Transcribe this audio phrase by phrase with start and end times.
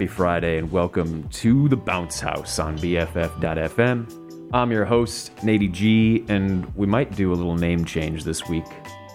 [0.00, 4.50] happy Friday, and welcome to the Bounce Haus on BFF.FM.
[4.50, 8.64] I'm your host, Nady G, and we might do a little name change this week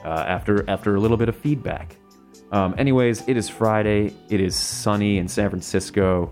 [0.04, 1.96] uh, after after a little bit of feedback.
[2.52, 4.14] Um, anyways, it is Friday.
[4.30, 6.32] It is sunny in San Francisco.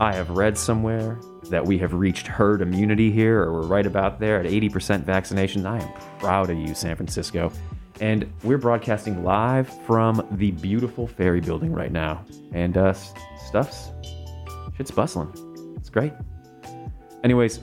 [0.00, 1.20] I have read somewhere
[1.50, 5.66] that we have reached herd immunity here, or we're right about there at 80% vaccination.
[5.66, 7.52] I am proud of you, San Francisco.
[8.00, 12.24] And we're broadcasting live from the beautiful ferry building right now.
[12.52, 12.94] And uh,
[13.54, 13.92] stuff's
[14.76, 15.30] shit's bustling.
[15.76, 16.12] It's great.
[17.22, 17.60] Anyways,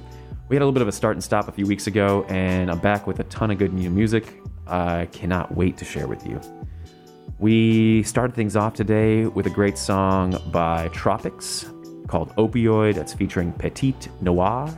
[0.47, 2.71] we had a little bit of a start and stop a few weeks ago, and
[2.71, 4.41] I'm back with a ton of good new music.
[4.67, 6.39] I cannot wait to share with you.
[7.39, 11.65] We started things off today with a great song by Tropics
[12.07, 14.69] called Opioid, that's featuring Petite Noir.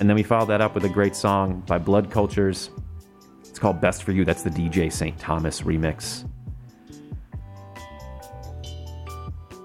[0.00, 2.70] And then we followed that up with a great song by Blood Cultures
[3.40, 4.24] It's called Best for You.
[4.24, 5.18] That's the DJ St.
[5.18, 6.26] Thomas remix.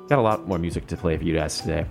[0.09, 1.85] Got a lot more music to play for you guys today.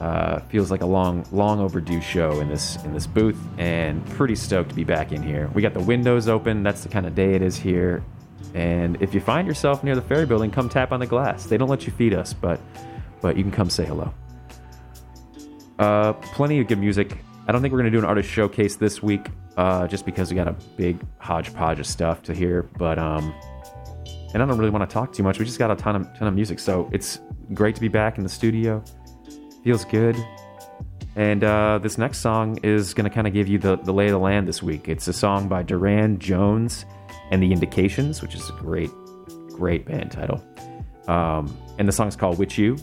[0.00, 4.34] Uh, feels like a long, long overdue show in this in this booth, and pretty
[4.34, 5.48] stoked to be back in here.
[5.54, 6.62] We got the windows open.
[6.62, 8.02] That's the kind of day it is here.
[8.54, 11.46] And if you find yourself near the ferry building, come tap on the glass.
[11.46, 12.60] They don't let you feed us, but
[13.20, 14.12] but you can come say hello.
[15.78, 17.16] Uh, plenty of good music.
[17.46, 20.36] I don't think we're gonna do an artist showcase this week uh, just because we
[20.36, 22.64] got a big hodgepodge of stuff to hear.
[22.76, 23.34] But um,
[24.32, 25.38] and I don't really want to talk too much.
[25.38, 27.20] We just got a ton of ton of music, so it's
[27.54, 28.82] great to be back in the studio.
[29.64, 30.16] Feels good.
[31.14, 34.06] And uh, this next song is going to kind of give you the, the lay
[34.06, 34.88] of the land this week.
[34.88, 36.86] It's a song by Durand Jones
[37.30, 38.90] and the Indications, which is a great,
[39.48, 40.42] great band title.
[41.08, 42.82] Um, and the song is called "Witchoo."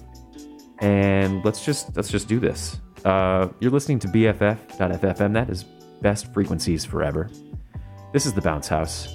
[0.79, 2.79] And let's just let's just do this.
[3.03, 5.33] Uh, you're listening to BFF.FFM.
[5.33, 5.63] That is
[6.01, 7.29] best frequencies forever.
[8.13, 9.13] This is the Bounce Haus.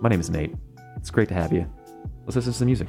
[0.00, 0.54] My name is Nate.
[1.04, 1.70] It's great to have you.
[2.24, 2.88] Let's listen to some music.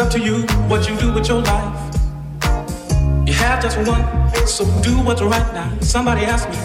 [0.00, 1.94] Up to you what you do with your life.
[3.26, 4.02] You have just one,
[4.46, 5.70] so do what's right now.
[5.80, 6.59] Somebody asked me.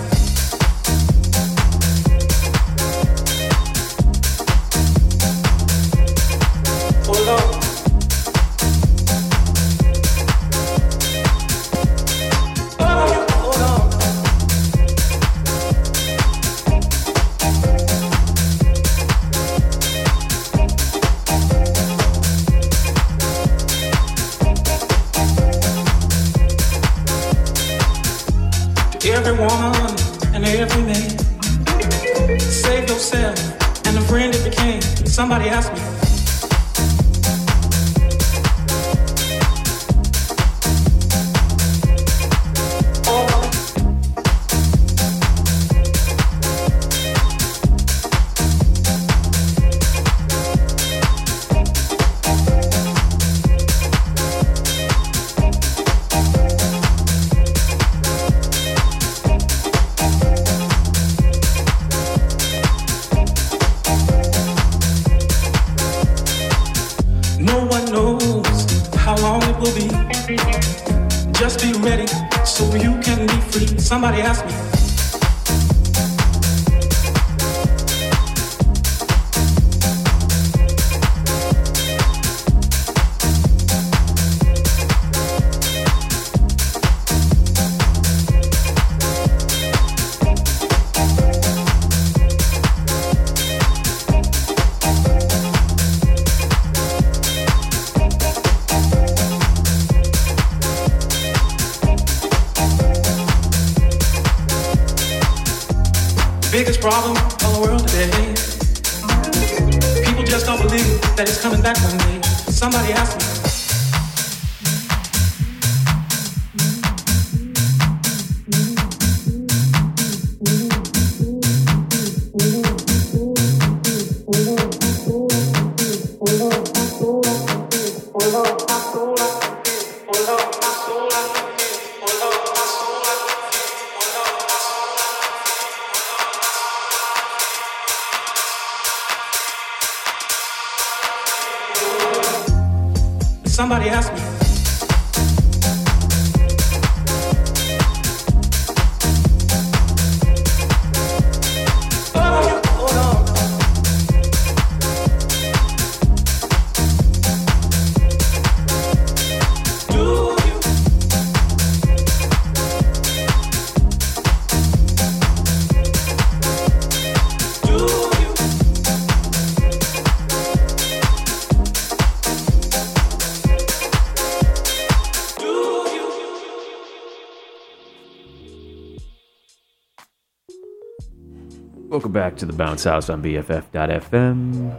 [182.06, 184.78] Welcome back to the Bounce Haus on BFF.FM.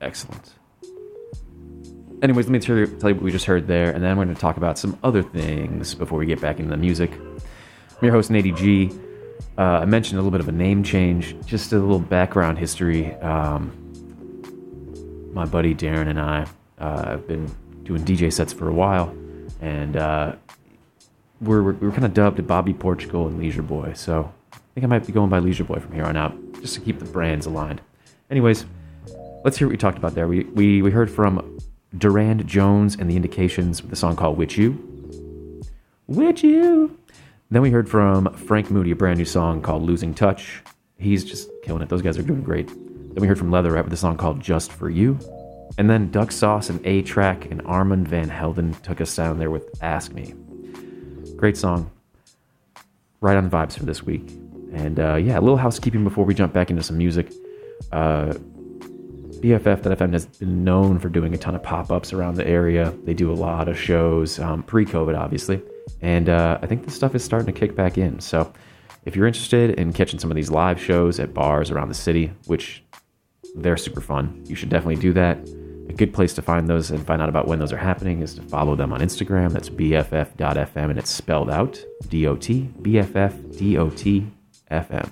[0.00, 0.54] Excellent.
[2.22, 4.40] Anyways, let me tell you, what we just heard there, and then we're going to
[4.40, 7.12] talk about some other things before we get back into the music.
[7.12, 8.90] I'm your host, Nady G.
[9.58, 13.14] Uh, I mentioned a little bit of a name change, just a little background history.
[13.16, 13.70] Um,
[15.34, 16.46] my buddy Darren and I
[16.78, 19.14] uh, have been doing DJ sets for a while,
[19.60, 20.36] and uh,
[21.42, 23.92] we're, we're, we're kind of dubbed Bobby Portugal and Leisure Boy.
[23.94, 26.74] So I think I might be going by Leisure Boy from here on out, just
[26.74, 27.80] to keep the brands aligned.
[28.30, 28.64] Anyways,
[29.44, 30.28] let's hear what we talked about there.
[30.28, 31.58] We, we, we heard from
[31.98, 34.78] Durand Jones and the Indications with a song called Witchoo.
[36.06, 36.98] Witch You.
[37.50, 40.62] Then we heard from Franc Moody, a brand new song called Losing Touch.
[40.96, 41.88] He's just killing it.
[41.88, 42.68] Those guys are doing great.
[42.68, 45.18] Then we heard from Letherette with a song called Just For You.
[45.76, 49.68] And then Duck Sauce and A-Trak and Armand Van Helden took us down there with
[49.82, 50.34] Ask Me.
[51.42, 51.90] Great song.
[53.20, 54.30] Right on vibes for this week.
[54.72, 57.32] And uh, yeah, a little housekeeping before we jump back into some music.
[57.90, 58.34] Uh,
[59.40, 62.94] BFF.FM has been known for doing a ton of pop ups around the area.
[63.02, 65.60] They do a lot of shows, um, pre COVID, obviously.
[66.00, 68.20] And uh, I think this stuff is starting to kick back in.
[68.20, 68.52] So
[69.04, 72.32] if you're interested in catching some of these live shows at bars around the city,
[72.46, 72.84] which
[73.56, 75.40] they're super fun, you should definitely do that.
[75.88, 78.34] A good place to find those and find out about when those are happening is
[78.34, 79.52] to follow them on Instagram.
[79.52, 84.26] That's BFF.FM and it's spelled out D O T, BFF, D O T,
[84.70, 85.10] FM.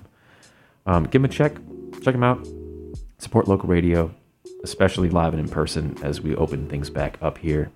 [0.87, 1.55] Um, give them a check,
[2.03, 2.47] check them out.
[3.19, 4.15] Support local radio,
[4.65, 7.71] especially live and in person as we open things back up here.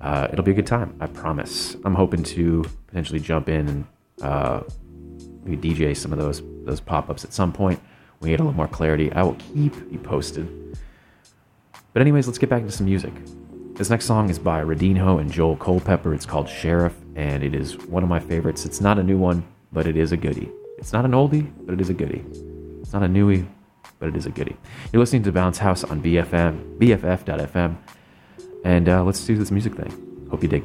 [0.00, 1.76] Uh, it'll be a good time, I promise.
[1.84, 3.86] I'm hoping to potentially jump in and
[4.22, 4.62] uh,
[5.42, 7.80] maybe DJ some of those those pop ups at some point.
[8.20, 10.78] We get a little more clarity, I will keep you posted.
[11.96, 13.14] But, anyways, let's get back to some music.
[13.72, 16.12] This next song is by Redinho and Joel Culpepper.
[16.12, 18.66] It's called Sheriff, and it is one of my favorites.
[18.66, 20.50] It's not a new one, but it is a goodie.
[20.76, 22.22] It's not an oldie, but it is a goodie.
[22.82, 23.46] It's not a newie,
[23.98, 24.58] but it is a goodie.
[24.92, 27.78] You're listening to Bounce Haus on BFM, BFF.FM,
[28.62, 30.28] and uh, let's do this music thing.
[30.30, 30.64] Hope you dig.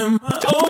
[0.00, 0.67] Am I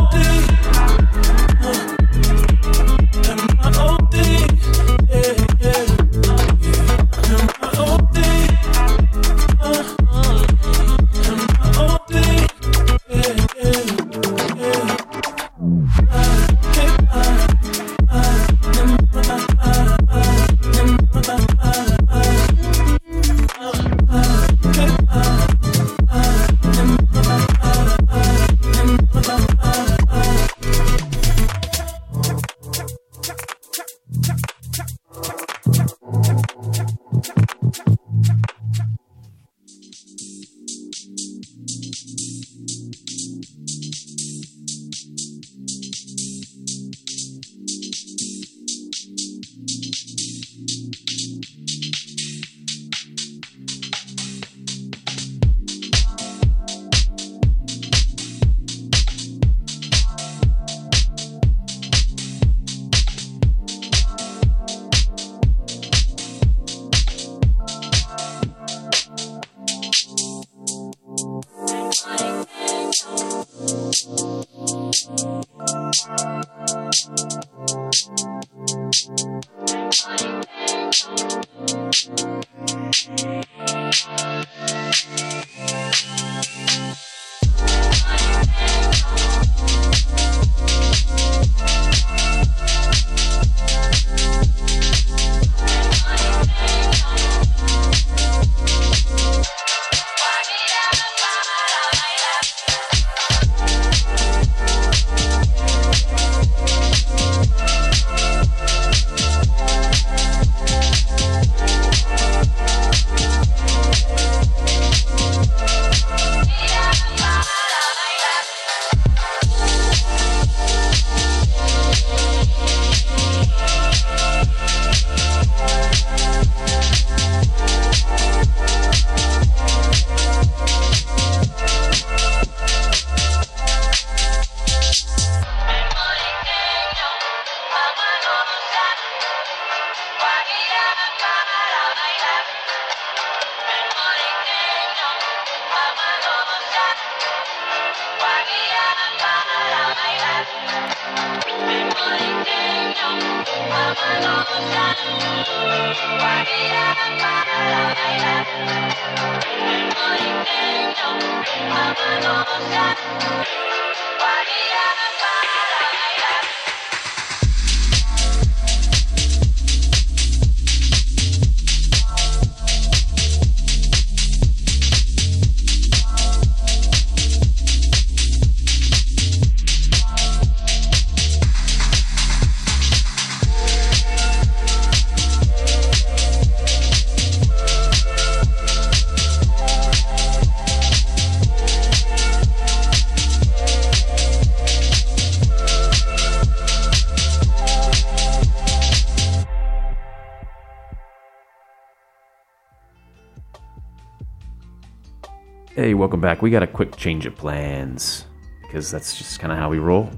[206.08, 206.40] welcome back.
[206.40, 208.24] We got a quick change of plans
[208.62, 210.10] because that's just kind of how we roll.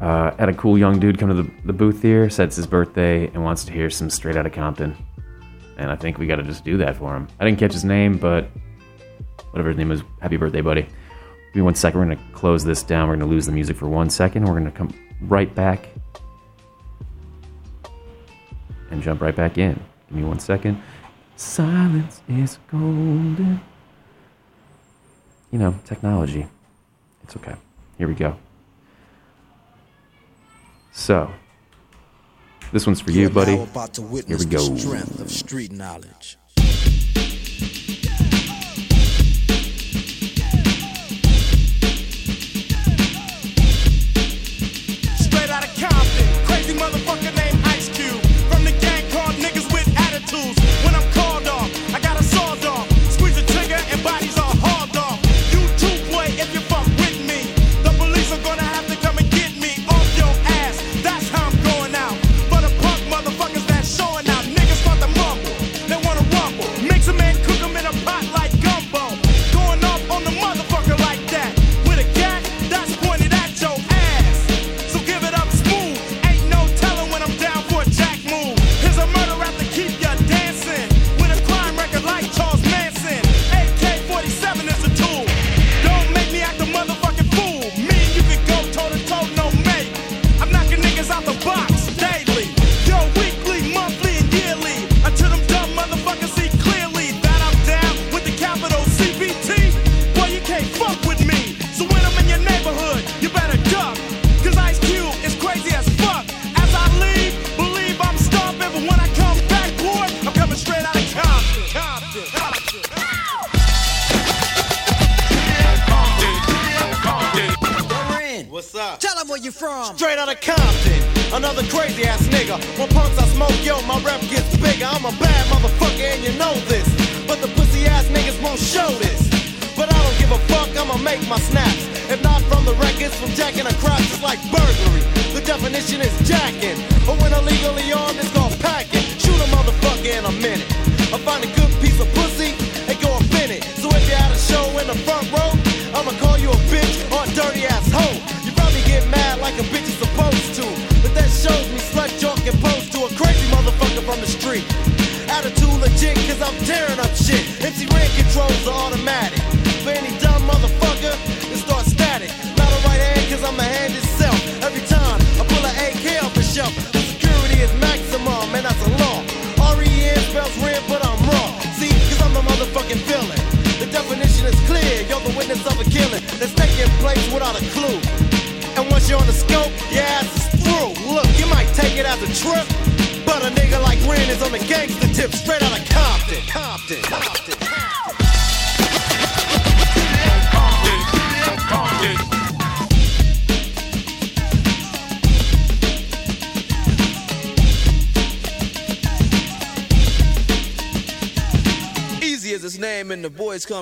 [0.00, 2.68] Uh, had a cool young dude come to the, the booth here, said it's his
[2.68, 4.96] birthday, and wants to hear some straight out of Compton.
[5.76, 7.26] And I think we got to just do that for him.
[7.40, 8.48] I didn't catch his name, but
[9.50, 10.82] whatever his name is, happy birthday, buddy.
[10.82, 11.98] Give me one second.
[11.98, 13.08] We're going to close this down.
[13.08, 14.44] We're going to lose the music for one second.
[14.44, 15.88] We're going to come right back
[18.92, 19.74] and jump right back in.
[20.10, 20.80] Give me one second.
[21.34, 23.60] Silence is golden
[25.52, 26.46] you know, technology.
[27.22, 27.54] It's okay.
[27.98, 28.36] Here we go.
[30.90, 31.30] So,
[32.72, 33.56] this one's for you, buddy.
[33.56, 34.76] about to witness Here we go.
[34.76, 36.38] strength of street knowledge.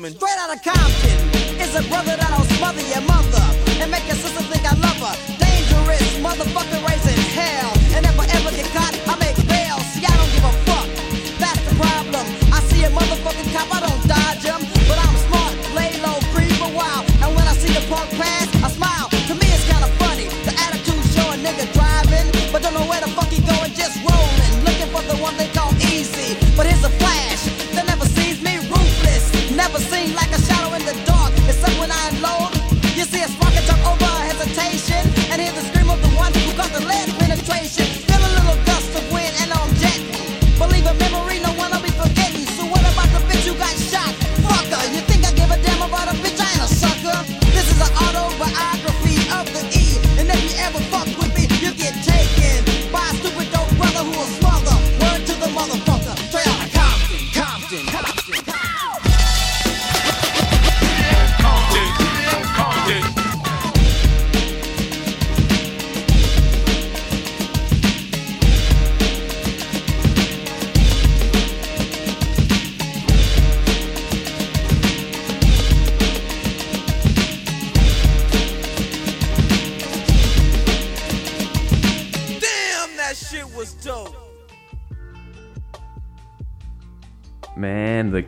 [0.01, 0.15] Coming.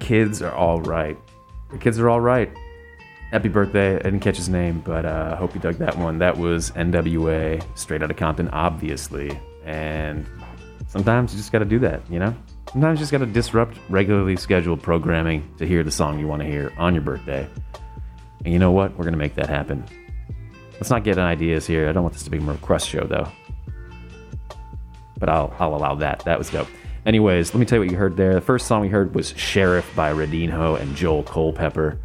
[0.03, 1.16] Kids are all right.
[1.70, 2.53] The kids are all right.
[3.30, 3.94] Happy birthday.
[3.94, 6.18] I didn't catch his name, but uh, I hope you dug that one.
[6.18, 9.40] That was NWA, straight out of Compton, obviously.
[9.64, 10.26] And
[10.88, 12.34] sometimes you just got to do that, you know?
[12.72, 16.42] Sometimes you just got to disrupt regularly scheduled programming to hear the song you want
[16.42, 17.48] to hear on your birthday.
[18.44, 18.90] And you know what?
[18.92, 19.84] We're going to make that happen.
[20.74, 21.88] Let's not get ideas here.
[21.88, 23.28] I don't want this to be a request show, though.
[25.18, 26.24] But I'll, I'll allow that.
[26.24, 26.68] That was dope.
[27.05, 28.34] Anyways, let me tell you what you heard there.
[28.34, 31.98] The first song we heard was Sheriff by Redinho and Joel Culpepper.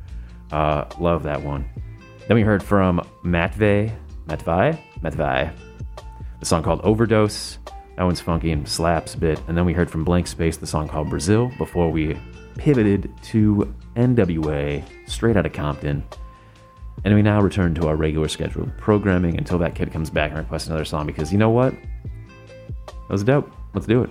[0.52, 1.70] Uh, love that one.
[2.28, 3.96] Then we heard from Matveï,
[4.28, 5.54] Matveï, Matveï,
[6.40, 7.60] the song called Overdose.
[7.96, 9.40] That one's funky and slaps a bit.
[9.48, 12.18] And then we heard from Blank Space the song called Brasil before we
[12.58, 16.04] pivoted to NWA, straight out of Compton.
[17.06, 20.40] And we now return to our regular scheduled programming until that kid comes back and
[20.40, 21.74] requests another song because you know what?
[21.74, 23.52] That was dope.
[23.76, 24.10] Let's do it.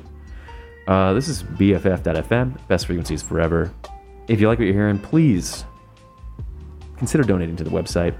[0.86, 3.72] Uh, this is BFF.FM, best frequencies forever.
[4.28, 5.64] If you like what you're hearing, please
[6.96, 8.14] consider donating to the website.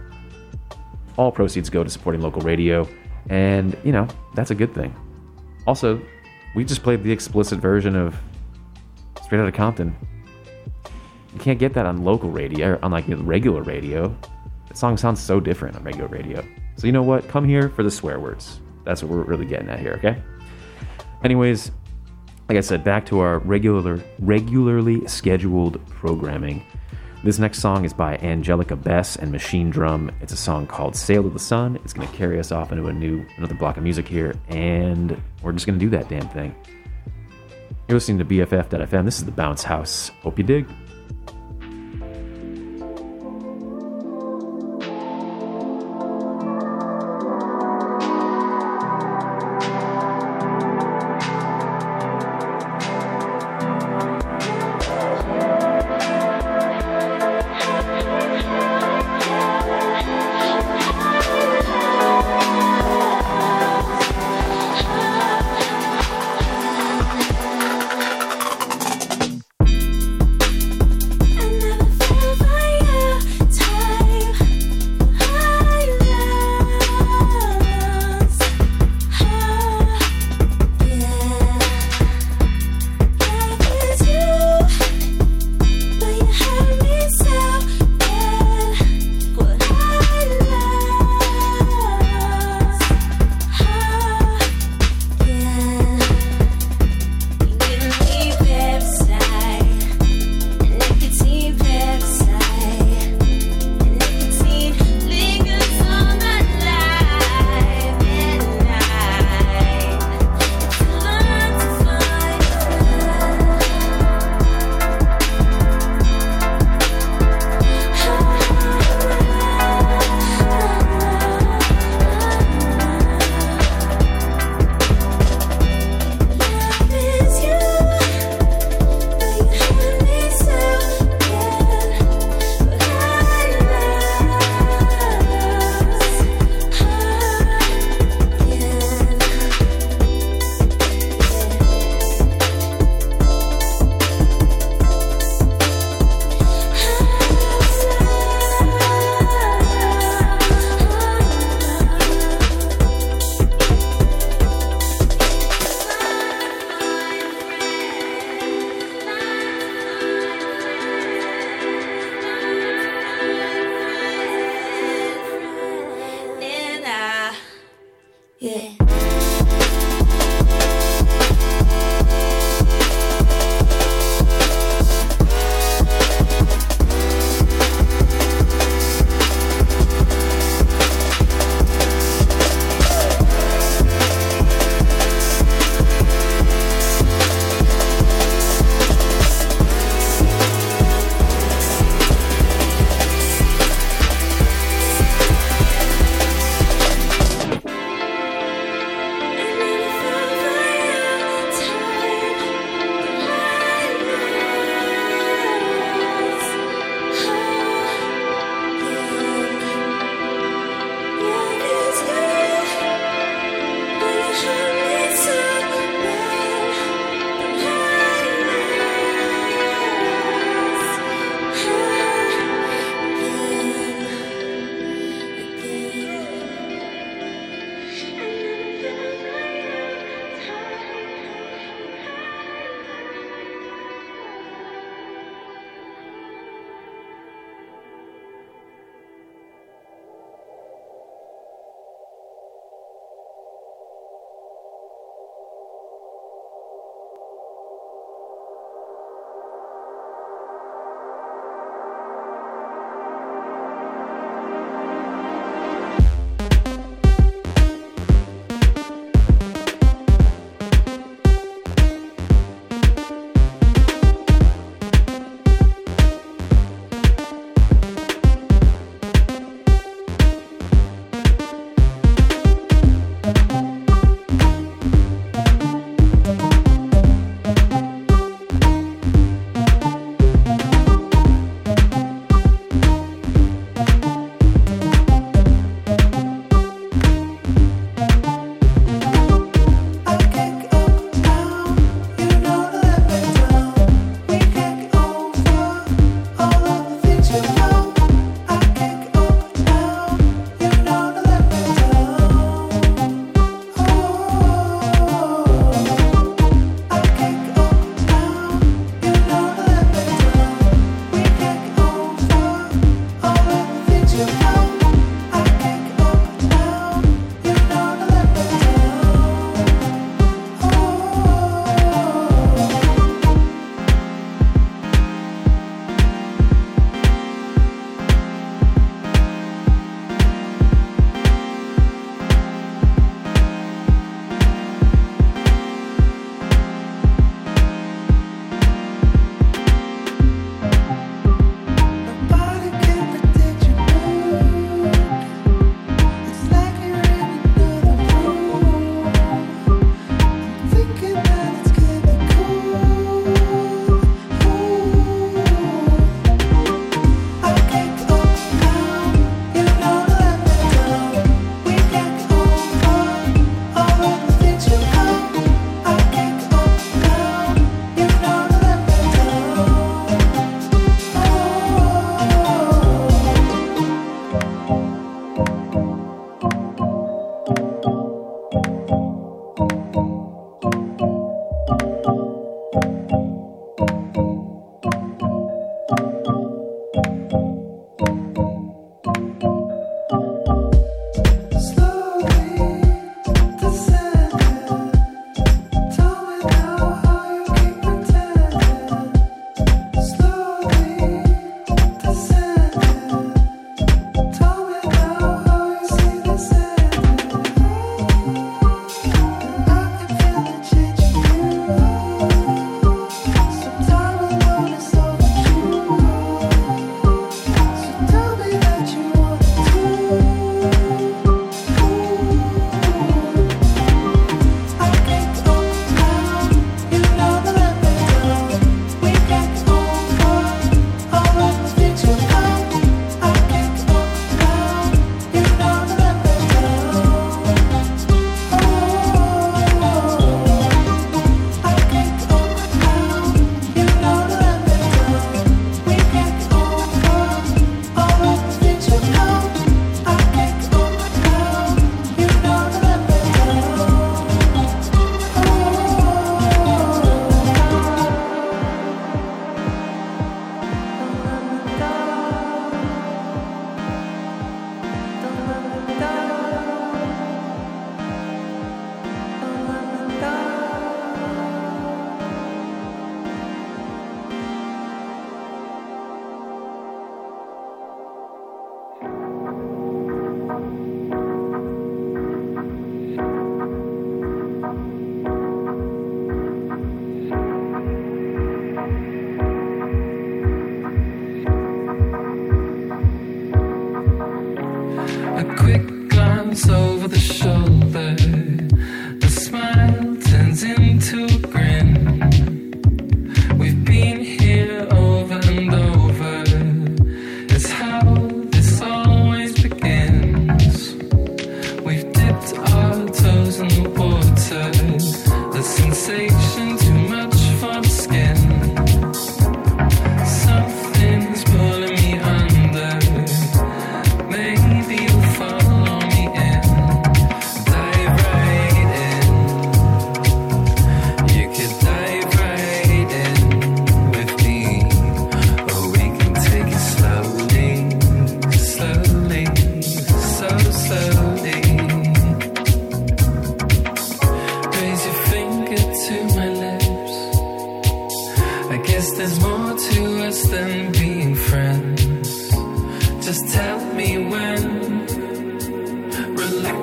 [1.17, 2.89] All proceeds go to supporting local radio,
[3.29, 4.95] and you know that's a good thing.
[5.67, 6.01] Also,
[6.55, 8.17] we just played the explicit version of
[9.23, 9.97] Straight Outta Compton.
[11.33, 14.17] You can't get that on local radio, on like regular radio.
[14.69, 16.45] That song sounds so different on regular radio.
[16.77, 17.29] So you know what?
[17.29, 18.61] Come here for the swear words.
[18.85, 19.95] That's what we're really getting at here.
[19.95, 20.21] Okay.
[21.25, 21.71] Anyways,
[22.49, 26.65] like I said, back to our regular, regularly scheduled programming.
[27.25, 30.13] This next song is by Angelica Bess and Machinedrum.
[30.21, 32.87] It's a song called "Sail to the Sun." It's going to carry us off into
[32.87, 36.29] a new, another block of music here, and we're just going to do that damn
[36.29, 36.55] thing.
[37.89, 39.05] You're listening to BFF.FM.
[39.05, 40.11] This is the Bounce Haus.
[40.23, 40.67] Hope you dig.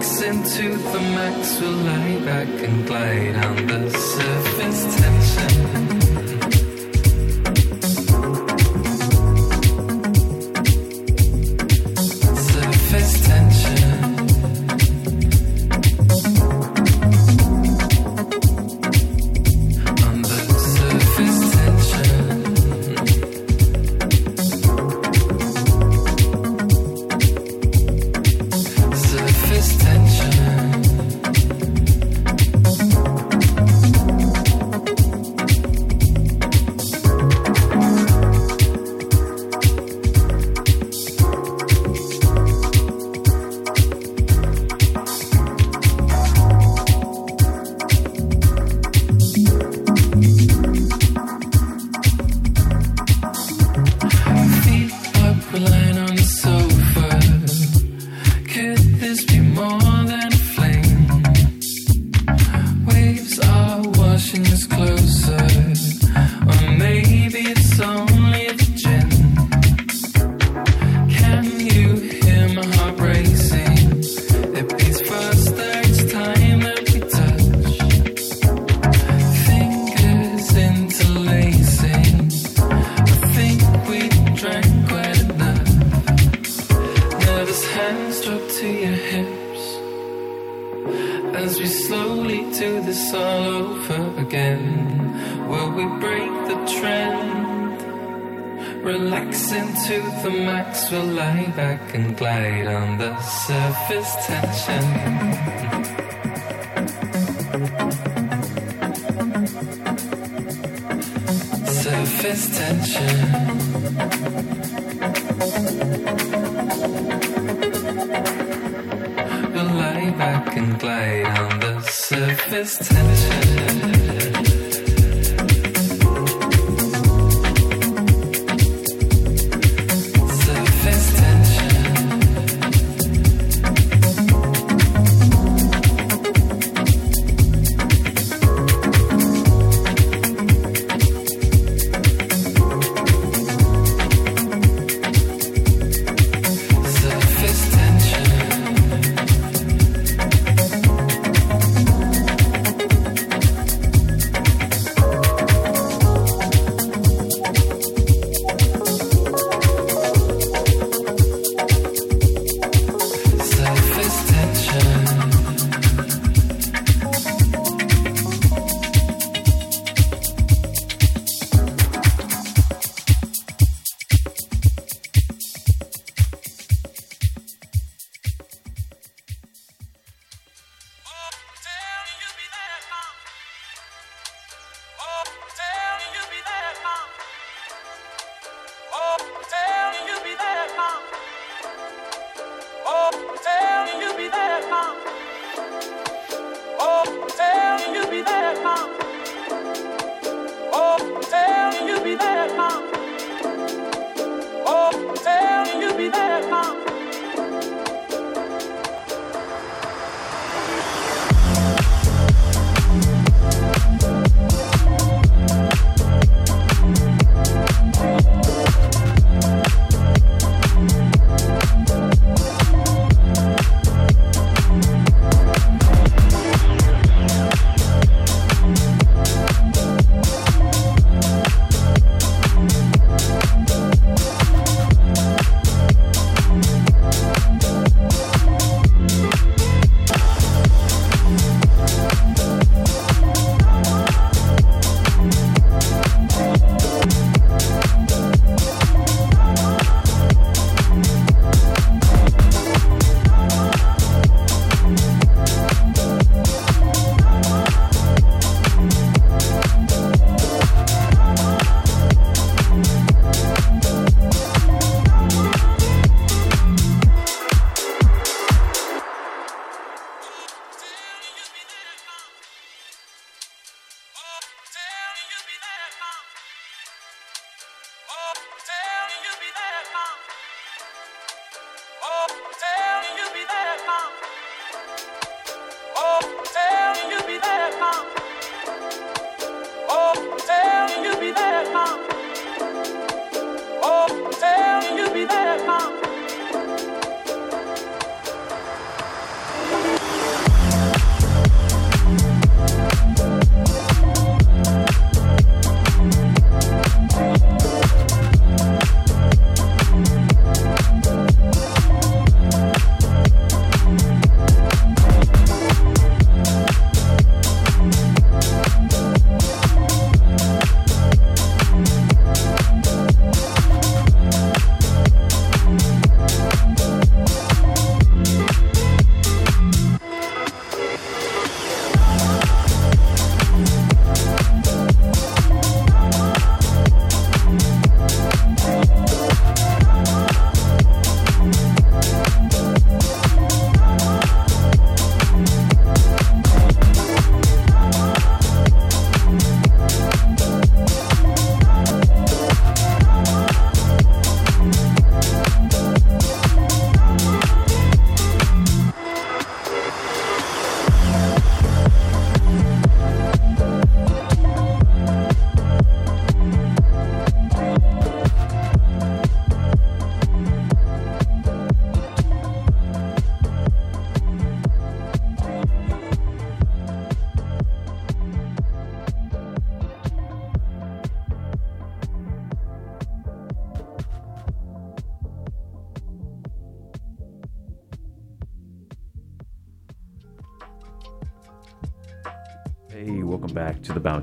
[0.03, 6.02] Into the max, we'll lie back and glide on the surface tension.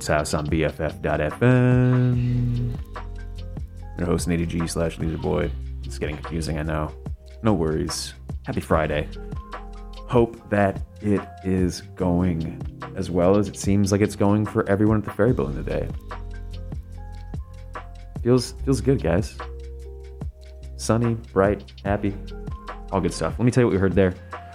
[0.01, 1.45] Bounce Haus on BFF.FM.
[3.99, 5.51] Your host, Nady G slash Boy.
[5.85, 6.91] It's getting confusing, I know.
[7.43, 8.15] No worries.
[8.45, 9.07] Happy Friday.
[10.09, 12.63] Hope that it is going
[12.97, 15.87] as well as it seems like it's going for everyone at the ferry building today.
[18.23, 19.37] Feels feels good, guys.
[20.77, 22.15] Sunny, bright, happy,
[22.91, 23.39] all good stuff.
[23.39, 24.15] Let me tell you what we heard there.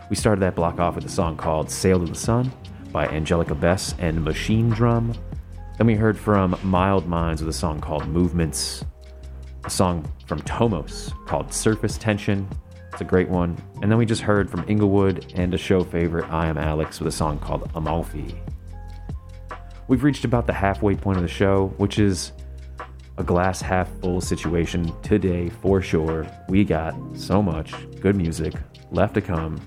[0.10, 2.52] We started that block off with a song called Sail to the Sun
[2.92, 5.16] by Angelica Bess and Machinedrum.
[5.78, 8.86] Then we heard from Mild Minds with a song called Movements,
[9.66, 12.48] a song from Tomos called Surface Tension.
[12.94, 13.62] It's a great one.
[13.82, 17.10] And then we just heard from Inglewood and a show favorite, I Am Alex, with
[17.10, 18.36] a song called Amalfi.
[19.90, 22.32] We've reached about the halfway point of the show, which is
[23.18, 26.26] a glass half full situation today for sure.
[26.48, 28.54] We got so much good music
[28.92, 29.60] left to come.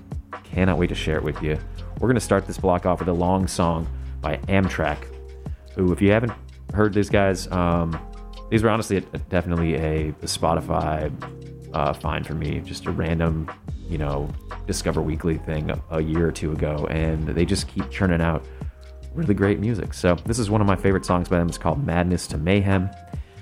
[0.43, 1.59] Cannot wait to share it with you.
[1.99, 3.87] We're going to start this block off with a long song
[4.21, 5.18] by Amtrac,
[5.79, 6.33] who, if you haven't
[6.73, 7.97] heard these guys, um,
[8.49, 11.11] these were honestly a, definitely a, a Spotify
[11.73, 12.59] uh, find for me.
[12.59, 13.49] Just a random,
[13.87, 14.29] you know,
[14.67, 18.45] Discover Weekly thing a, a year or two ago, and they just keep churning out
[19.13, 19.93] really great music.
[19.93, 21.47] So this is one of my favorite songs by them.
[21.47, 22.89] It's called Madness to Mayhem.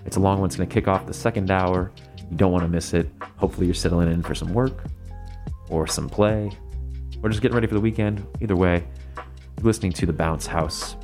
[0.05, 0.47] It's a long one.
[0.47, 1.91] It's going to kick off the second hour.
[2.29, 3.09] You don't want to miss it.
[3.37, 4.83] Hopefully, you're settling in for some work
[5.69, 6.51] or some play
[7.23, 8.25] or just getting ready for the weekend.
[8.41, 8.85] Either way,
[9.63, 10.95] listening to The Bounce Haus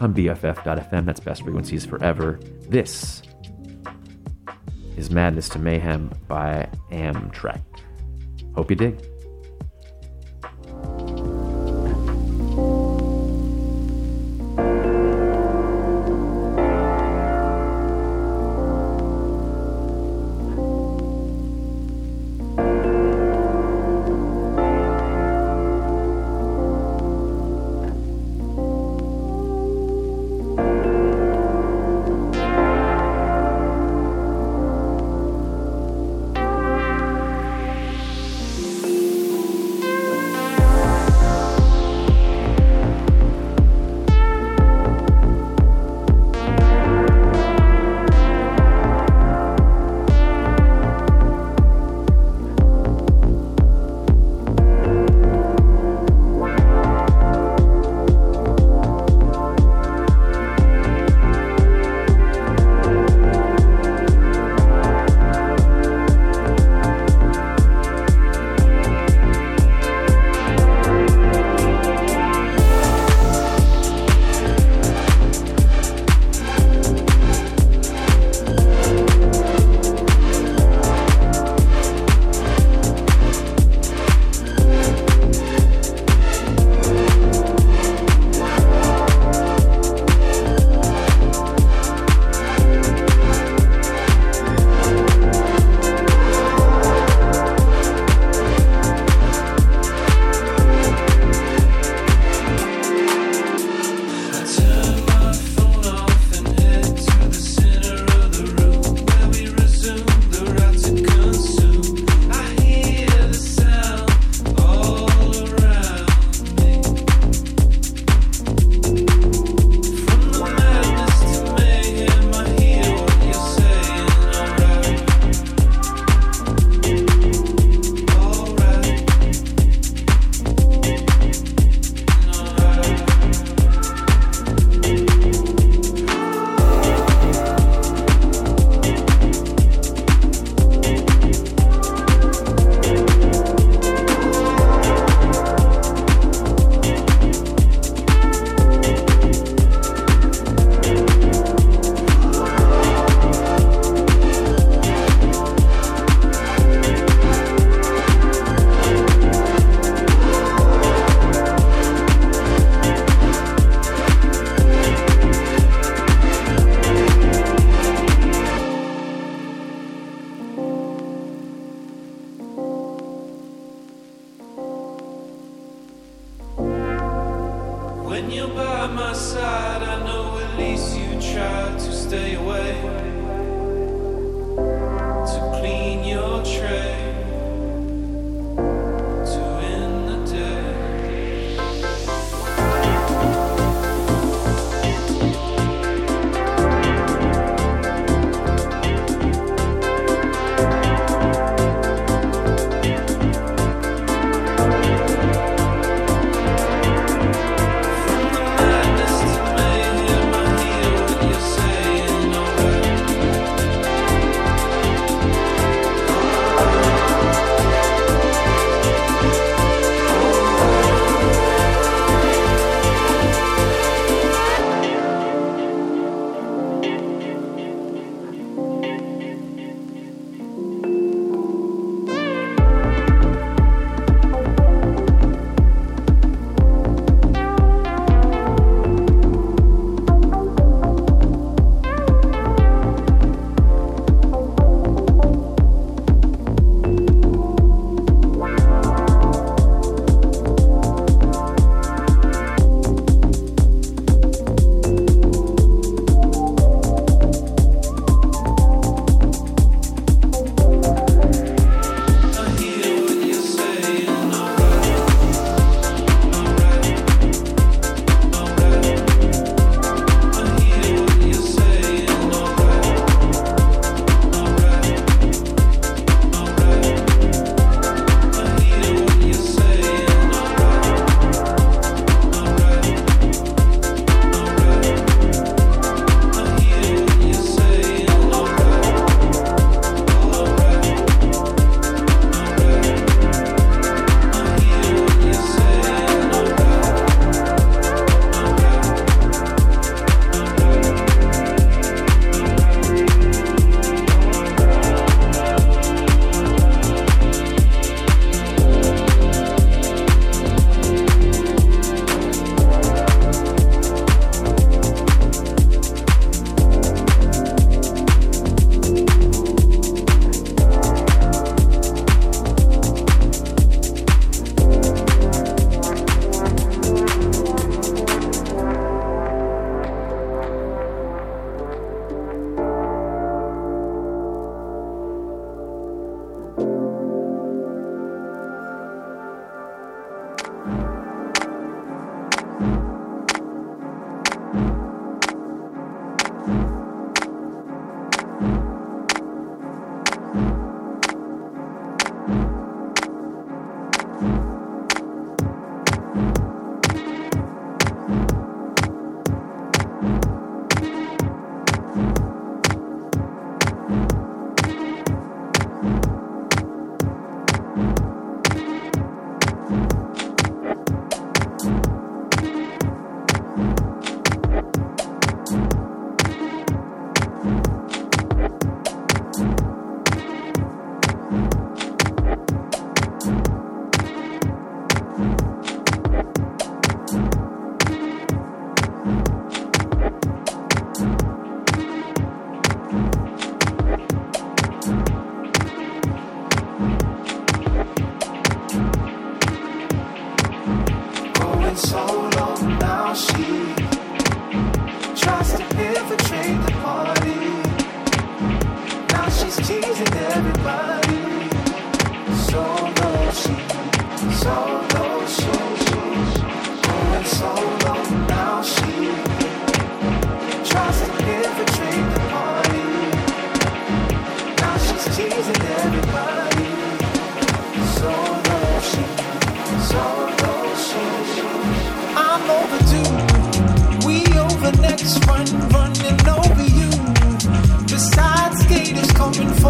[0.00, 1.04] on BFF.FM.
[1.04, 2.38] That's best frequencies forever.
[2.68, 3.22] This
[4.96, 7.62] is Madness to Mayhem by Amtrac.
[8.54, 9.00] Hope you dig.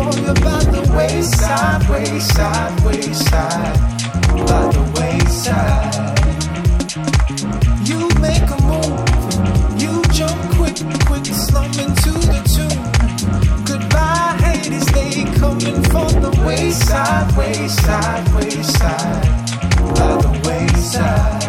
[0.05, 3.74] by the wayside, wayside, wayside,
[4.46, 6.18] by the wayside.
[7.88, 10.76] You make a move, you jump quick,
[11.07, 11.26] quick,
[12.30, 13.64] the tune.
[13.64, 15.82] Goodbye, haters, they coming
[16.22, 19.24] the wayside, wayside, wayside,
[19.96, 21.47] by the wayside.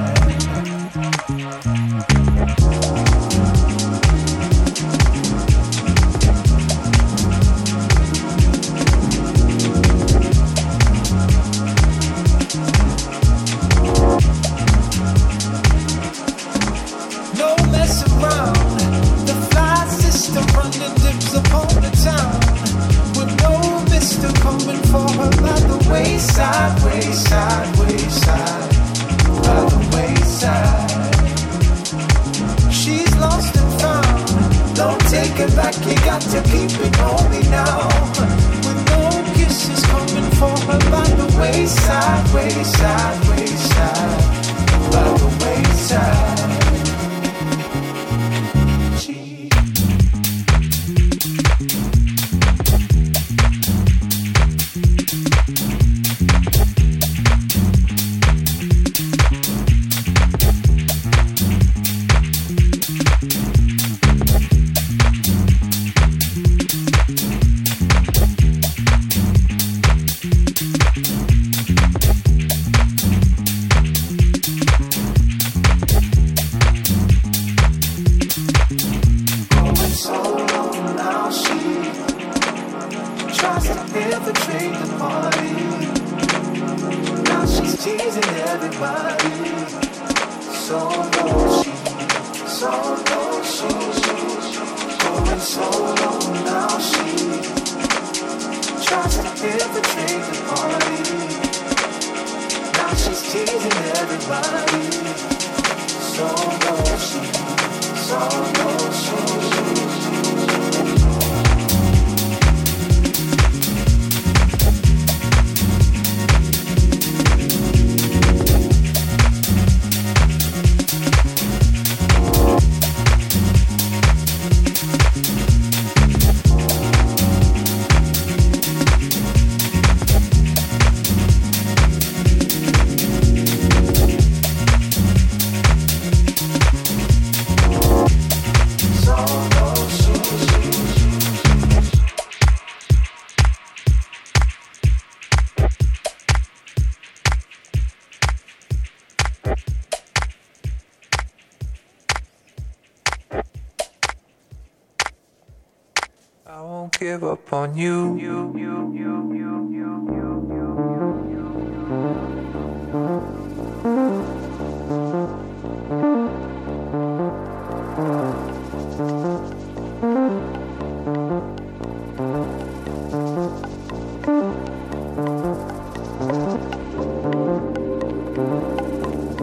[179.39, 179.41] I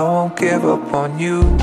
[0.00, 1.58] won't give up on you.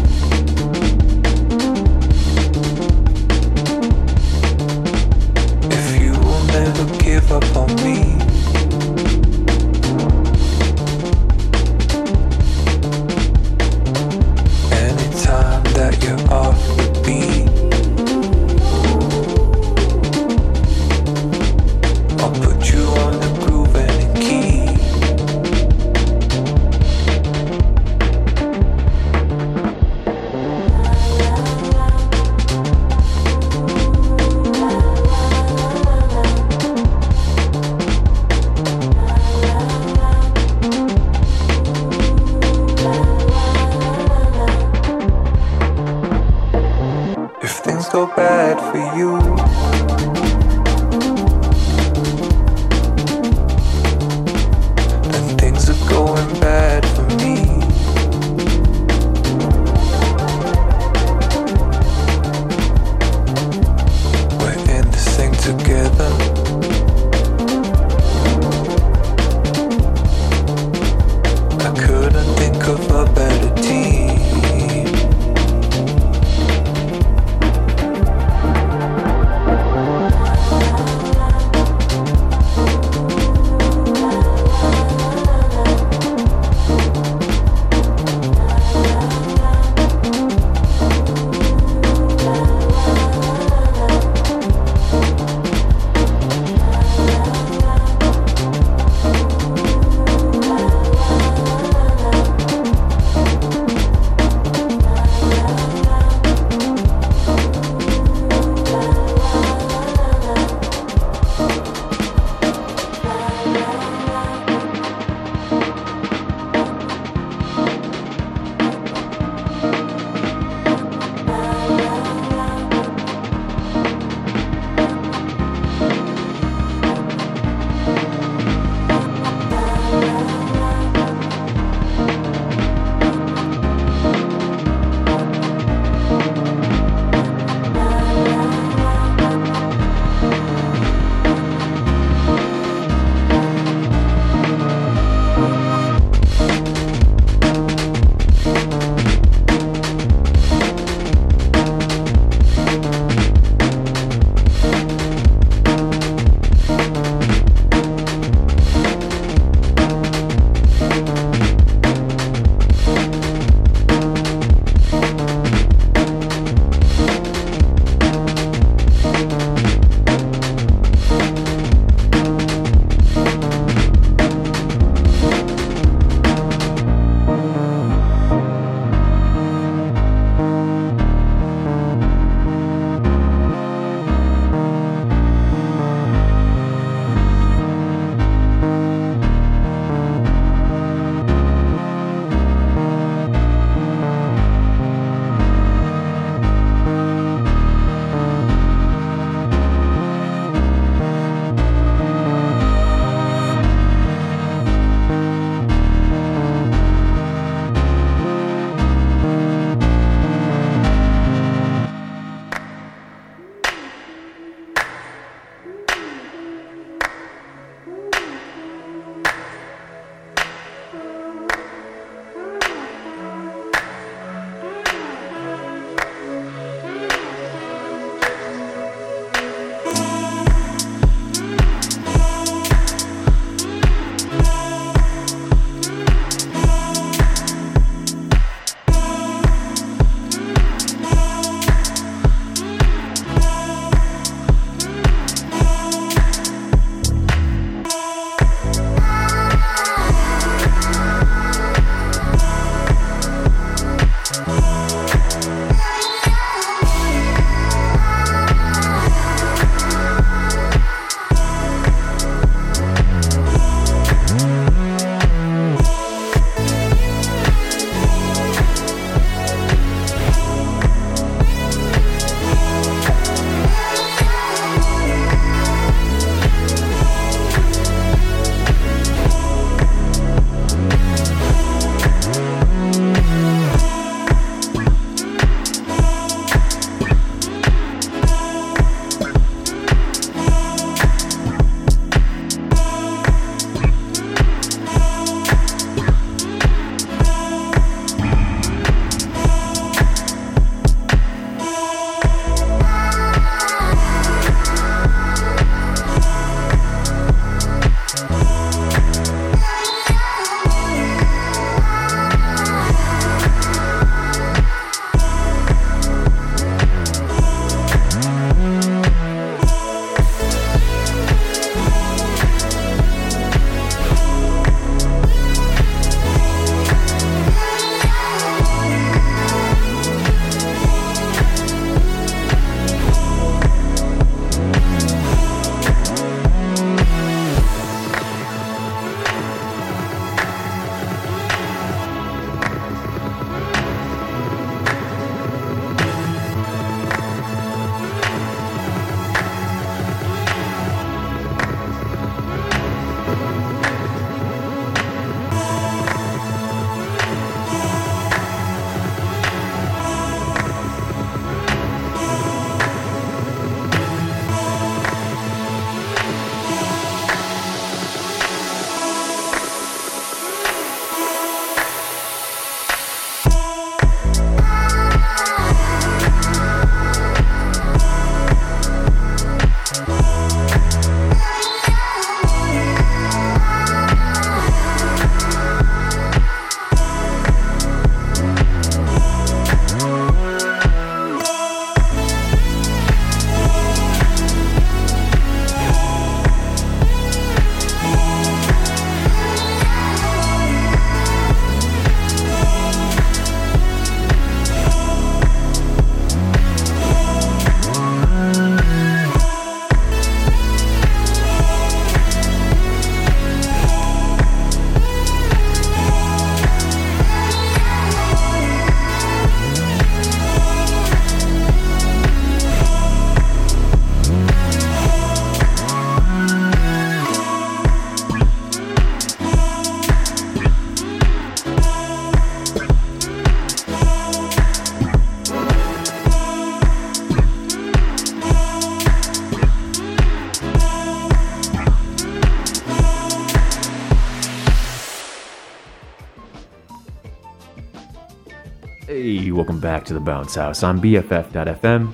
[449.61, 450.81] Welcome back to the Bounce Haus.
[450.81, 452.11] I'm BFF.FM,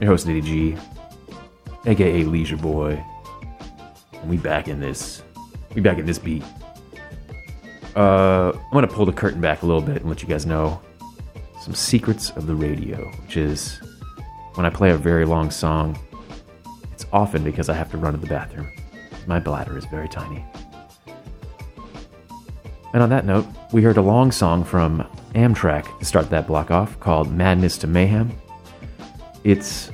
[0.00, 0.76] your host Nitty G,
[1.86, 3.04] aka Leisure Boy.
[4.12, 5.24] And we back in this.
[5.74, 6.44] We back in this beat.
[7.96, 10.80] Uh, I'm gonna pull the curtain back a little bit and let you guys know
[11.60, 13.80] some secrets of the radio, which is
[14.54, 15.98] when I play a very long song,
[16.92, 18.70] it's often because I have to run to the bathroom.
[19.26, 20.44] My bladder is very tiny.
[22.92, 26.70] And on that note, we heard a long song from Amtrac to start that block
[26.70, 28.32] off called Madness to Mayhem.
[29.44, 29.90] It's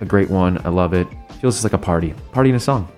[0.00, 0.64] a great one.
[0.66, 1.06] I love it.
[1.40, 2.14] Feels just like a party.
[2.32, 2.88] Party in a song.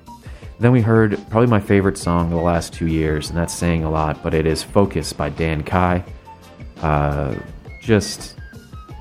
[0.58, 3.84] Then we heard probably my favorite song of the last two years, and that's saying
[3.84, 6.02] a lot, but it is Focus by Dan Kye.
[6.80, 7.34] Uh,
[7.80, 8.36] just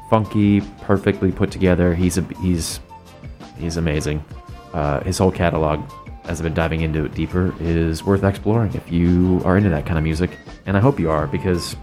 [0.10, 1.96] funky, perfectly put together.
[1.96, 2.82] He's a, he's
[3.58, 4.24] he's amazing.
[4.74, 5.90] Uh, his whole catalog,
[6.28, 9.86] as I've been diving into it deeper, is worth exploring if you are into that
[9.86, 11.76] kind of music, and I hope you are because,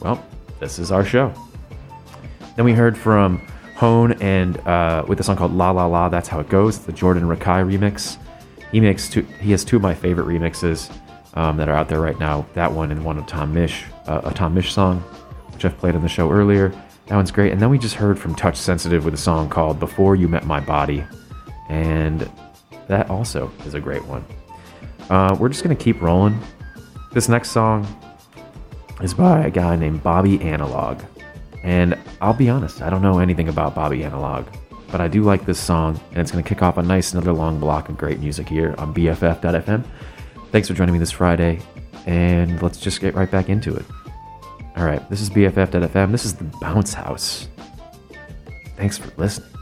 [0.00, 0.24] well,
[0.60, 1.32] this is our show.
[2.56, 3.40] Then we heard from
[3.76, 6.08] Hone and uh, with a song called La La La.
[6.08, 6.78] That's how it goes.
[6.78, 8.16] The Jordan Rakei remix.
[8.72, 9.22] He makes two.
[9.40, 10.90] He has two of my favorite remixes
[11.34, 12.46] um, that are out there right now.
[12.54, 15.00] That one and one of Tom Misch, uh, a Tom Misch song,
[15.52, 16.70] which I've played on the show earlier.
[17.06, 17.52] That one's great.
[17.52, 20.46] And then we just heard from Touch Sensitive with a song called Before You Met
[20.46, 21.04] My Body,
[21.68, 22.28] and
[22.88, 24.24] that also is a great one.
[25.10, 26.38] Uh, we're just gonna keep rolling.
[27.12, 27.86] This next song
[29.02, 31.02] is by a guy named Bobby Analog.
[31.62, 34.46] And I'll be honest, I don't know anything about Bobby Analog,
[34.90, 37.32] but I do like this song, and it's going to kick off a nice, another
[37.32, 39.84] long block of great music here on BFF.FM.
[40.52, 41.60] Thanks for joining me this Friday,
[42.06, 43.84] and let's just get right back into it.
[44.76, 46.12] All right, this is BFF.FM.
[46.12, 47.48] This is the Bounce Haus.
[48.76, 49.55] Thanks for listening.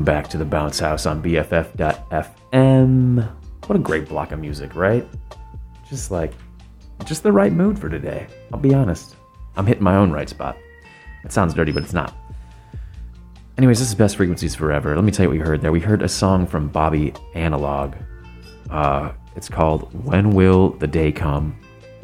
[0.00, 1.68] Welcome back to the Bounce Haus on BFF.FM.
[3.66, 5.06] What a great block of music, right?
[5.90, 6.32] Just like,
[7.04, 8.26] just the right mood for today.
[8.50, 9.16] I'll be honest.
[9.56, 10.56] I'm hitting my own right spot.
[11.22, 12.16] It sounds dirty, but it's not.
[13.58, 14.96] Anyways, this is Best Frequencies Forever.
[14.96, 15.70] Let me tell you what we heard there.
[15.70, 17.94] We heard a song from Bobby Analog.
[18.70, 21.54] Uh, it's called When Will the Day Come?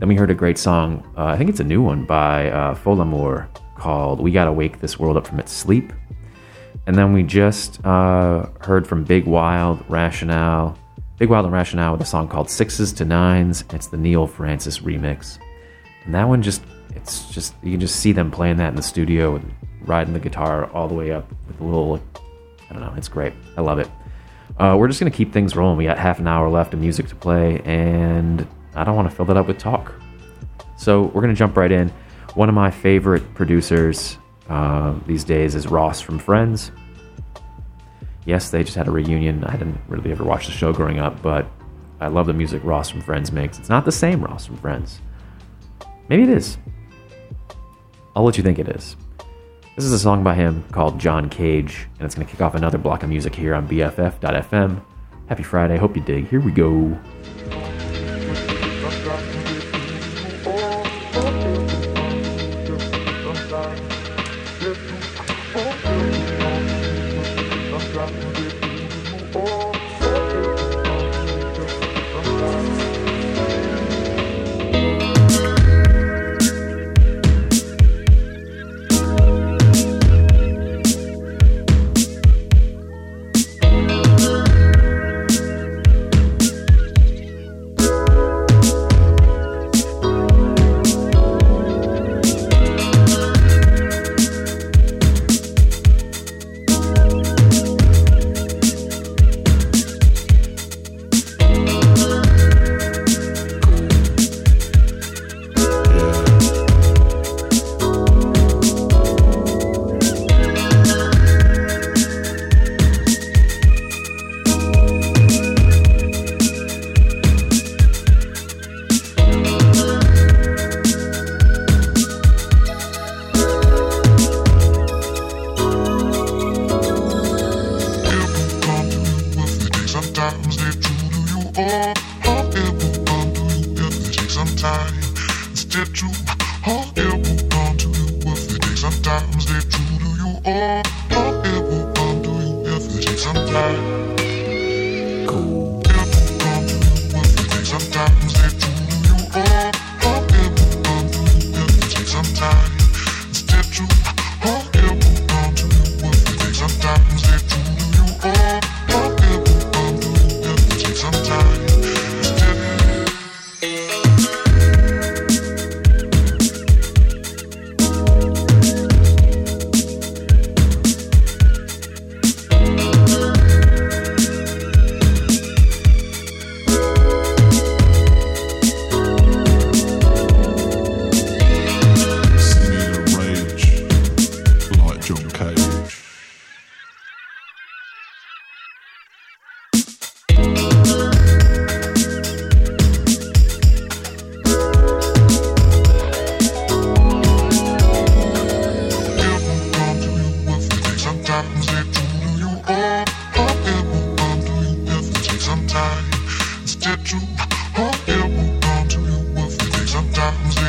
[0.00, 2.74] Then we heard a great song, uh, I think it's a new one by uh,
[2.74, 5.94] Folamour called We Gotta Wake This World Up From Its Sleep.
[6.86, 10.78] And then we just uh, heard from Big Wild, Rationale,
[11.18, 13.64] Big Wild and Rationale with a song called Sixes to Nines.
[13.70, 15.38] It's the Neal Francis remix.
[16.04, 16.62] And that one just,
[16.94, 19.52] it's just, you can just see them playing that in the studio and
[19.82, 22.00] riding the guitar all the way up with a little,
[22.70, 23.32] I don't know, it's great.
[23.56, 23.88] I love it.
[24.58, 25.76] Uh, we're just going to keep things rolling.
[25.76, 29.14] We got half an hour left of music to play, and I don't want to
[29.14, 29.92] fill that up with talk.
[30.78, 31.92] So we're going to jump right in.
[32.34, 36.72] One of my favorite producers uh, these days is Ross from Friends.
[38.24, 39.44] Yes, they just had a reunion.
[39.44, 41.46] I didn't really ever watch the show growing up, but
[42.00, 43.58] I love the music Ross from Friends makes.
[43.58, 45.00] It's not the same Ross from Friends.
[46.08, 46.58] Maybe it is.
[48.14, 48.96] I'll let you think it is.
[49.76, 52.54] This is a song by him called John Cage, and it's going to kick off
[52.54, 54.82] another block of music here on BFF.FM.
[55.28, 55.76] Happy Friday.
[55.76, 56.28] Hope you dig.
[56.28, 56.98] Here we go.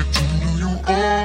[0.03, 0.25] Do to
[0.59, 1.16] you all.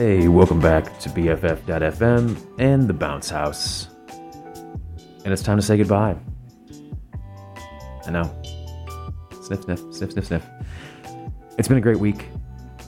[0.00, 3.88] Hey, welcome back to BFF.FM and the Bounce Haus.
[5.26, 6.16] And it's time to say goodbye.
[8.06, 8.34] I know.
[9.42, 10.46] Sniff, sniff, sniff, sniff, sniff.
[11.58, 12.28] It's been a great week.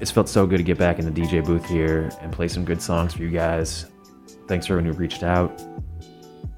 [0.00, 2.64] It's felt so good to get back in the DJ booth here and play some
[2.64, 3.90] good songs for you guys.
[4.48, 5.62] Thanks for everyone who reached out.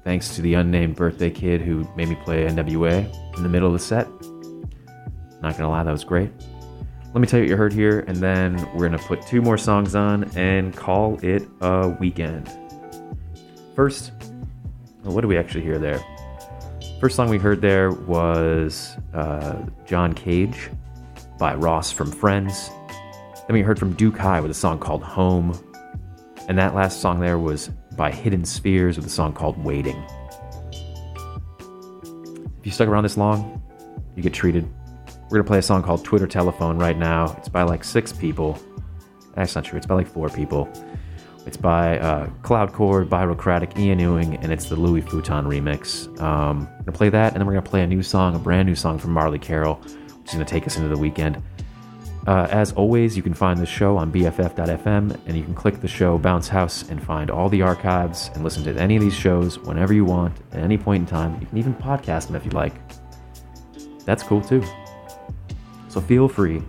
[0.05, 3.73] Thanks to the unnamed birthday kid who made me play NWA in the middle of
[3.73, 4.07] the set.
[5.41, 6.31] Not gonna lie, that was great.
[7.15, 9.57] Let me tell you what you heard here, and then we're gonna put two more
[9.57, 12.51] songs on and call it a weekend.
[13.73, 14.11] First,
[15.03, 16.03] what do we actually hear there?
[16.99, 20.69] First song we heard there was uh, John Cage
[21.39, 22.69] by Ross from Friends.
[23.47, 25.57] Then we heard from Duke High with a song called Home.
[26.49, 30.03] And that last song there was by Hidden Spheres with a song called Waiting.
[32.59, 33.63] If you stuck around this long,
[34.17, 34.69] you get treated.
[35.25, 37.35] We're gonna play a song called Twitter Telephone right now.
[37.37, 38.59] It's by like six people.
[39.33, 39.77] That's not true.
[39.77, 40.69] It's by like four people.
[41.47, 46.07] It's by uh, Cloudchord, Birocratic, Ian Ewing, and it's the Louis Futon remix.
[46.21, 48.67] Um, we're gonna play that, and then we're gonna play a new song, a brand
[48.67, 51.41] new song from Marley Carroll, which is gonna take us into the weekend.
[52.27, 55.87] Uh, as always, you can find the show on BFF.fm, and you can click the
[55.87, 59.59] show Bounce Haus and find all the archives and listen to any of these shows
[59.59, 61.39] whenever you want, at any point in time.
[61.39, 62.73] You can even podcast them if you like.
[64.05, 64.63] That's cool too.
[65.95, 66.61] So feel free.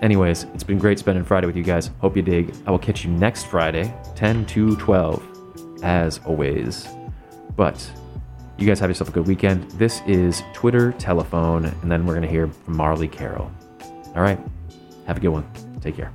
[0.00, 1.90] Anyways, it's been great spending Friday with you guys.
[2.00, 2.54] Hope you dig.
[2.66, 6.86] I will catch you next Friday, 10 to 12, as always.
[7.56, 7.84] But
[8.58, 9.68] you guys have yourself a good weekend.
[9.72, 13.50] This is Twitter Telephone, and then we're going to hear from Marley Carroll.
[14.14, 14.38] All right.
[15.08, 15.44] Have a good one.
[15.80, 16.12] Take care.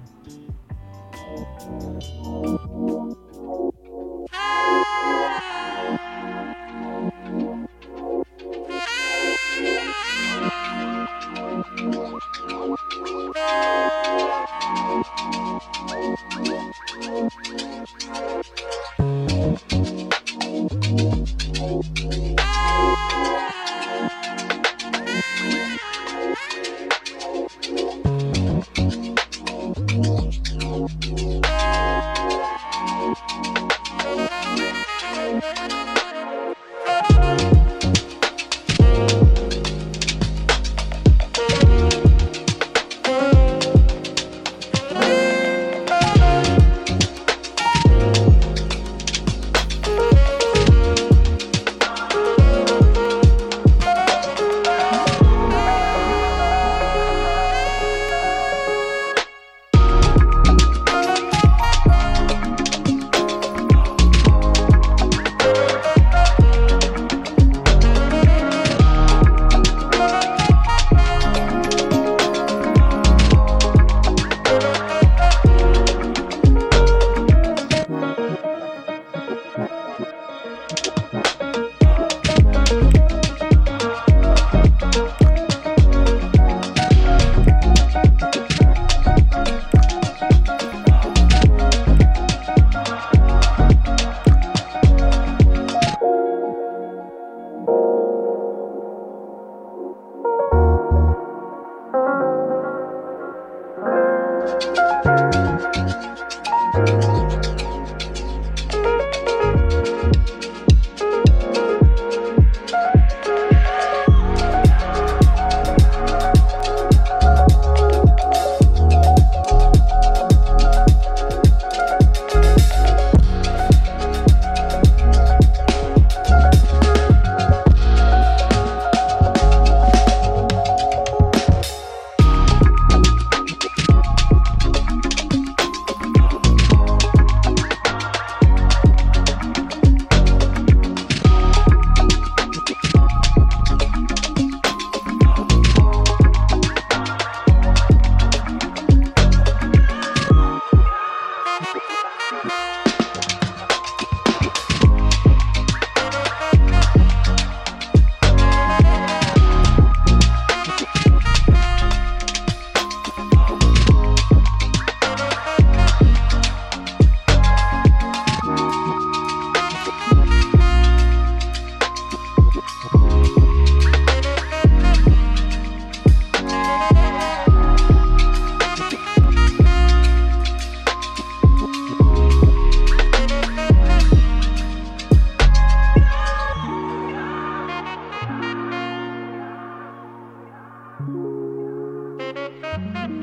[191.00, 191.16] Thank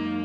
[0.00, 0.15] you.